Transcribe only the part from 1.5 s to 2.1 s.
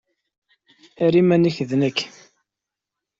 d nekk.